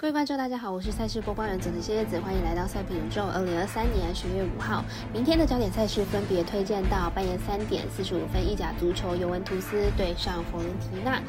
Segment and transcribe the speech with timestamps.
[0.00, 3.22] 各位观众，大家好，我是赛事播报员子的蝎子，欢迎来到赛品宇宙。
[3.22, 11.20] 二零二三年十月五号，明天的焦点赛事分别推荐到半夜三点四十五分，意甲足球尤文图斯对上佛伦提纳；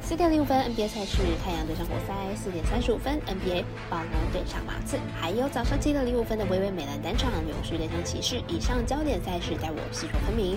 [0.00, 8.40] 四点零五分 NBA 赛事太阳对上活塞；四点三十五分 NBA 暴龙对上马刺；还有早上七点零五分的微微美兰单场勇士对上骑士。
[8.46, 10.56] 以上焦点赛事带我细说分明。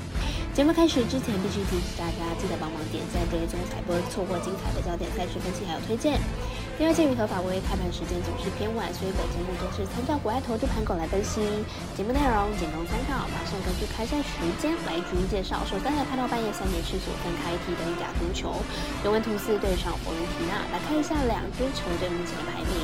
[0.53, 6.19] 节目开始之前，必须提醒大家记得帮忙点赞、追踪、彩播，错过精彩的焦点赛事分析还有推荐。
[6.75, 11.39] 因为鉴于合法微开盘时间总是偏晚，所以本节目都是参照国外投资盘口来分析。
[11.95, 15.63] 节目内容仅供参考，马上根据开赛时间来逐一介绍。
[15.63, 18.59] 首先来看到半夜三点四十五分开踢的意甲足球，
[19.07, 22.75] 尤文图斯对上佛伦提纳，来看一下两支球队目前的排名。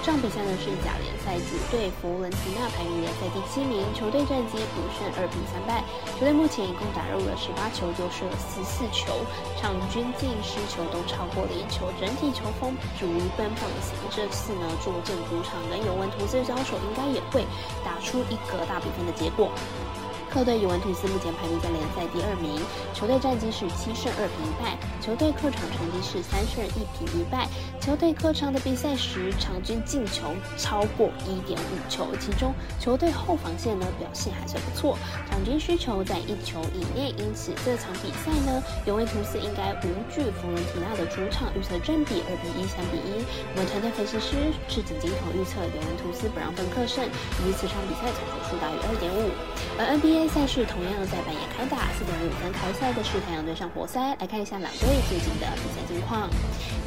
[0.00, 5.84] 这场比赛呢是甲联赛主队佛伦提纳排名联赛第七名，球队战绩五胜二比三败。
[6.14, 9.12] 球队目前一共打入了十八球，就射了十四球，
[9.60, 13.92] 场均进失球都超过了一球，整体球风属于奔放型。
[14.08, 17.44] 这次呢坐镇主场跟尤文图斯交手，应该也会
[17.84, 19.52] 打出一个大比分的结果。
[20.30, 22.60] 客队尤文图斯目前排名在联赛第二名，
[22.92, 27.48] 球队战绩是七胜二平一败，球队客场成绩是三胜一平一败，
[27.80, 34.98] 球队客场的比赛时场均进球超过一点五球，其中球队后防线呢表现还算不错，
[35.30, 43.24] 场均需求在一球以内，因此这场比赛呢尤文图斯应该无惧弗伦提纳的主场，预测正比二比一、三比一。
[43.56, 49.32] 我们团队分析师赤井金童预测尤文图斯不让分客胜，以及此场比赛总球数大于二点五，
[49.80, 50.17] 而 NBA。
[50.26, 54.00] 赛事同样在半夜开打，四点五分开赛的是太阳对上活塞。
[54.18, 56.30] 来看一下两队最近的比赛近况。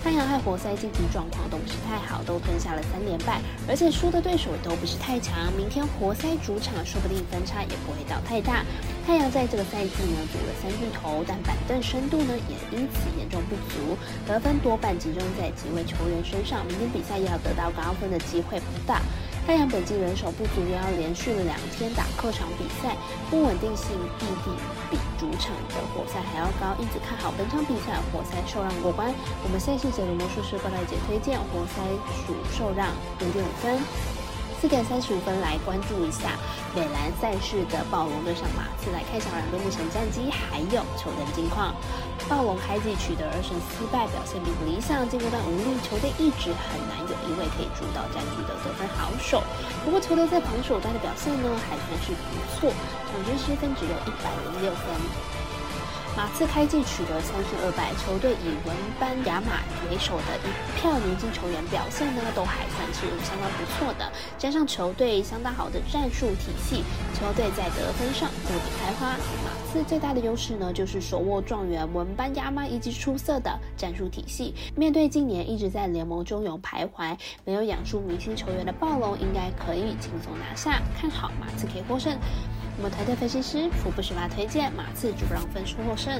[0.03, 5.53] 太阳和活塞近期状况都不是太好，都吞下了三连败，而且输的对手都不是太强。
[5.55, 8.65] 明天活塞主场，说不定分差也不会到太大。
[9.05, 16.65] 太阳在这个赛季呢补了三巨头，但板凳深度呢也因此严重不足，得分多半集中在几位球员身上。
[16.65, 19.01] 明天比赛要得到高分的机会不大。
[19.45, 22.95] 太阳本季人手不足，也要连续了两天打客场比赛，
[23.29, 23.87] 不稳定性
[24.17, 24.53] 必定
[24.89, 29.13] 比主场的活塞还要高，因此看好本场比赛活塞受让过关。
[29.43, 31.81] 我们赛事解读魔术师高大姐推荐活塞
[32.25, 32.87] 属受让
[33.19, 34.20] 零点五分。
[34.61, 36.37] 四点三十五分来关注一下
[36.75, 41.73] 美兰赛事的暴龙对上马刺，来看一下两队目前战绩还有球队近况。
[42.29, 49.41] 暴龙开季取得二胜四败，表现并不理想，进攻端无力，球队一直很难有一位可以主导战局的得分好手。
[49.83, 52.69] 不过球队在防守端的表现呢，还算是不错，
[53.09, 55.40] 场均失分只有一百零六分。
[56.15, 64.11] 马刺开季取得三胜二败，球队以文班亚马为首的一票年轻球员表现呢，都还算是相当不错的。
[64.37, 66.83] 加上球队相当好的战术体系，
[67.17, 69.15] 球队在得分上不比开花。
[69.43, 74.53] 马刺最大的优势呢，就是手握状元文班亚马以及出色的战术体系。
[74.75, 80.81] 面对今年一直在联盟中游徘徊、没有养出明星球员的暴龙，应该可以轻松拿下。
[80.99, 82.15] 看好马刺可以获胜。
[82.81, 86.19] 我们团队分析师福布斯发推荐马刺主让分数获胜。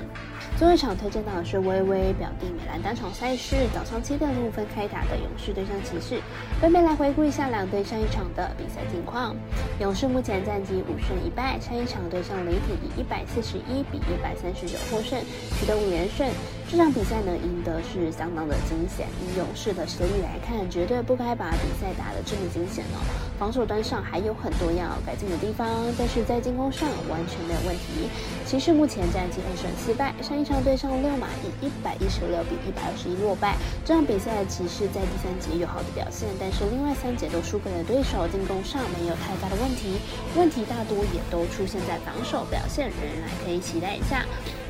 [0.60, 6.22] 最后一场推荐到的是微微表弟美兰单场赛事，早上七点零五分开打的勇士对上骑士。
[6.60, 9.36] 分别来回顾一下两队上一场的比赛情况。
[9.80, 15.20] 勇士目前战绩五胜一败，上一场对上雷霆以一百四十一比一百三十九获胜，
[15.58, 16.30] 取得五连胜。
[16.72, 19.06] 这场比赛呢赢得是相当的惊险。
[19.20, 23.04] 以勇士的实力来看，绝对不该把比赛打得这么惊险哦。
[23.38, 25.68] 防守端上还有很多要改进的地方，
[25.98, 28.08] 但是在进攻上完全没有问题。
[28.46, 33.58] 骑士目前战绩二胜四败，上一场对上六马以一百一十六比一百二十一落败。
[33.84, 40.00] 这场比赛骑士在第三节有好的表现，但是另外三节都输给了对手，进攻上没有太大的问题，
[40.38, 44.24] 问题大多也都出现在防守表现，仍然可以期待一下。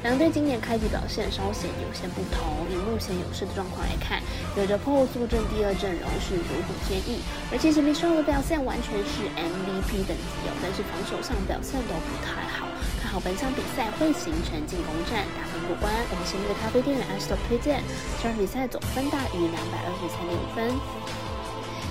[0.03, 2.65] 两队今年开局表现稍显有些不同。
[2.71, 4.21] 以目前勇士的状况来看，
[4.57, 7.21] 有着破坐镇第二阵容是如虎添翼，
[7.51, 12.65] 而且史密斯的表现完全是 MVP 等级哦，但是防守上表现都不太好。
[12.97, 15.93] 看好本场比赛会形成进攻战，打分过关。
[16.09, 17.83] 我们神秘的咖啡店员 Astro 推荐，
[18.17, 21.20] 这场比赛总分大于两百二十三点五分。